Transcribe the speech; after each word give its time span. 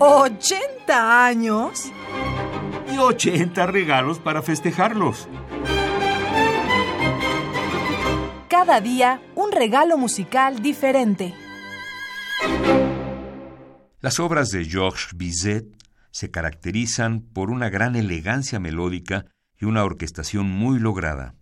¿80 0.00 1.26
años? 1.26 1.92
Y 2.90 2.96
80 2.96 3.66
regalos 3.66 4.18
para 4.18 4.40
festejarlos. 4.40 5.28
Cada 8.48 8.80
día 8.80 9.20
un 9.34 9.52
regalo 9.52 9.98
musical 9.98 10.62
diferente. 10.62 11.34
Las 14.00 14.18
obras 14.20 14.48
de 14.48 14.64
Georges 14.64 15.14
Bizet 15.14 15.66
se 16.10 16.30
caracterizan 16.30 17.20
por 17.20 17.50
una 17.50 17.68
gran 17.68 17.94
elegancia 17.94 18.58
melódica 18.58 19.26
y 19.58 19.66
una 19.66 19.84
orquestación 19.84 20.46
muy 20.46 20.78
lograda. 20.78 21.34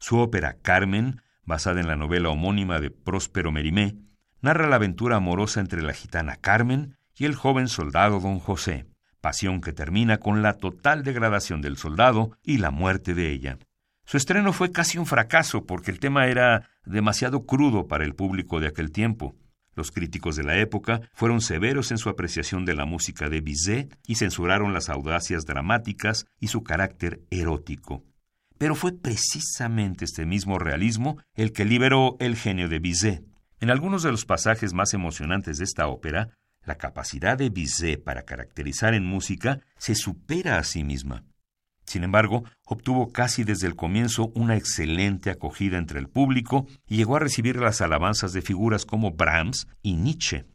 Su 0.00 0.18
ópera 0.18 0.56
Carmen, 0.60 1.22
basada 1.44 1.78
en 1.78 1.86
la 1.86 1.94
novela 1.94 2.30
homónima 2.30 2.80
de 2.80 2.90
Próspero 2.90 3.52
Merimé, 3.52 3.98
narra 4.42 4.68
la 4.68 4.76
aventura 4.76 5.14
amorosa 5.14 5.60
entre 5.60 5.80
la 5.80 5.92
gitana 5.92 6.34
Carmen 6.34 6.96
y 7.20 7.26
el 7.26 7.34
joven 7.34 7.68
soldado 7.68 8.18
don 8.18 8.38
José, 8.38 8.86
pasión 9.20 9.60
que 9.60 9.74
termina 9.74 10.16
con 10.16 10.40
la 10.40 10.54
total 10.54 11.04
degradación 11.04 11.60
del 11.60 11.76
soldado 11.76 12.32
y 12.42 12.56
la 12.56 12.70
muerte 12.70 13.12
de 13.12 13.30
ella. 13.30 13.58
Su 14.06 14.16
estreno 14.16 14.54
fue 14.54 14.72
casi 14.72 14.96
un 14.96 15.04
fracaso 15.04 15.66
porque 15.66 15.90
el 15.90 16.00
tema 16.00 16.28
era 16.28 16.70
demasiado 16.86 17.44
crudo 17.44 17.86
para 17.86 18.06
el 18.06 18.14
público 18.14 18.58
de 18.58 18.68
aquel 18.68 18.90
tiempo. 18.90 19.36
Los 19.76 19.90
críticos 19.90 20.34
de 20.34 20.44
la 20.44 20.56
época 20.56 21.02
fueron 21.12 21.42
severos 21.42 21.90
en 21.90 21.98
su 21.98 22.08
apreciación 22.08 22.64
de 22.64 22.74
la 22.74 22.86
música 22.86 23.28
de 23.28 23.42
Bizet 23.42 23.98
y 24.06 24.14
censuraron 24.14 24.72
las 24.72 24.88
audacias 24.88 25.44
dramáticas 25.44 26.24
y 26.40 26.46
su 26.46 26.62
carácter 26.62 27.20
erótico. 27.28 28.02
Pero 28.56 28.74
fue 28.74 28.92
precisamente 28.92 30.06
este 30.06 30.24
mismo 30.24 30.58
realismo 30.58 31.18
el 31.34 31.52
que 31.52 31.66
liberó 31.66 32.16
el 32.18 32.36
genio 32.36 32.70
de 32.70 32.78
Bizet. 32.78 33.24
En 33.60 33.68
algunos 33.68 34.02
de 34.02 34.10
los 34.10 34.24
pasajes 34.24 34.72
más 34.72 34.94
emocionantes 34.94 35.58
de 35.58 35.64
esta 35.64 35.86
ópera, 35.86 36.30
la 36.64 36.76
capacidad 36.76 37.38
de 37.38 37.50
Bizet 37.50 38.02
para 38.02 38.24
caracterizar 38.24 38.94
en 38.94 39.04
música 39.04 39.60
se 39.78 39.94
supera 39.94 40.58
a 40.58 40.64
sí 40.64 40.84
misma. 40.84 41.24
Sin 41.84 42.04
embargo, 42.04 42.44
obtuvo 42.64 43.10
casi 43.10 43.42
desde 43.42 43.66
el 43.66 43.74
comienzo 43.74 44.30
una 44.34 44.56
excelente 44.56 45.30
acogida 45.30 45.76
entre 45.76 45.98
el 45.98 46.08
público 46.08 46.66
y 46.86 46.96
llegó 46.96 47.16
a 47.16 47.20
recibir 47.20 47.56
las 47.56 47.80
alabanzas 47.80 48.32
de 48.32 48.42
figuras 48.42 48.86
como 48.86 49.10
Brahms 49.10 49.66
y 49.82 49.94
Nietzsche. 49.94 50.46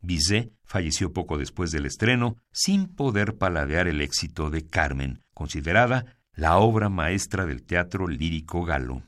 Bizet 0.00 0.52
falleció 0.64 1.12
poco 1.12 1.36
después 1.36 1.70
del 1.70 1.84
estreno 1.84 2.36
sin 2.50 2.86
poder 2.86 3.36
paladear 3.36 3.88
el 3.88 4.00
éxito 4.00 4.48
de 4.48 4.66
Carmen, 4.66 5.22
considerada 5.34 6.16
la 6.32 6.56
obra 6.56 6.88
maestra 6.88 7.44
del 7.44 7.62
teatro 7.62 8.08
lírico 8.08 8.64
galo. 8.64 9.02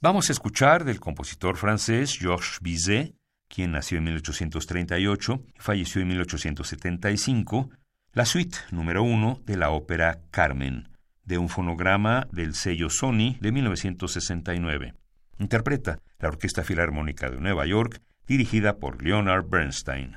Vamos 0.00 0.28
a 0.28 0.32
escuchar 0.32 0.84
del 0.84 1.00
compositor 1.00 1.56
francés 1.56 2.16
Georges 2.16 2.60
Bizet, 2.60 3.16
quien 3.48 3.72
nació 3.72 3.98
en 3.98 4.04
1838 4.04 5.42
y 5.56 5.60
falleció 5.60 6.02
en 6.02 6.08
1875, 6.08 7.70
la 8.12 8.24
suite 8.24 8.58
número 8.70 9.02
uno 9.02 9.40
de 9.44 9.56
la 9.56 9.70
ópera 9.70 10.20
Carmen, 10.30 10.88
de 11.24 11.38
un 11.38 11.48
fonograma 11.48 12.26
del 12.32 12.54
sello 12.54 12.90
Sony 12.90 13.36
de 13.40 13.52
1969. 13.52 14.94
Interpreta 15.38 16.00
la 16.18 16.28
Orquesta 16.28 16.64
Filarmónica 16.64 17.30
de 17.30 17.40
Nueva 17.40 17.66
York, 17.66 18.00
dirigida 18.26 18.76
por 18.78 19.02
Leonard 19.02 19.48
Bernstein. 19.48 20.16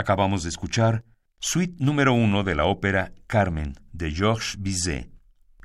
Acabamos 0.00 0.42
de 0.44 0.48
escuchar 0.48 1.04
Suite 1.40 1.74
número 1.78 2.14
uno 2.14 2.42
de 2.42 2.54
la 2.54 2.64
ópera 2.64 3.12
Carmen 3.26 3.74
de 3.92 4.10
Georges 4.10 4.56
Bizet. 4.58 5.10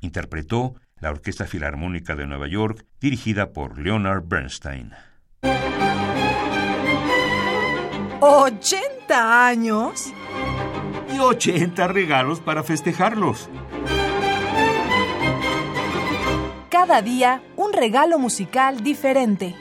Interpretó 0.02 0.74
la 1.00 1.08
Orquesta 1.08 1.46
Filarmónica 1.46 2.14
de 2.14 2.26
Nueva 2.26 2.46
York, 2.46 2.84
dirigida 3.00 3.54
por 3.54 3.78
Leonard 3.78 4.24
Bernstein. 4.26 4.92
¿80 8.20 9.10
años? 9.10 10.12
Y 11.14 11.18
80 11.18 11.88
regalos 11.88 12.40
para 12.40 12.62
festejarlos. 12.62 13.48
Cada 16.68 17.00
día 17.00 17.40
un 17.56 17.72
regalo 17.72 18.18
musical 18.18 18.82
diferente. 18.82 19.54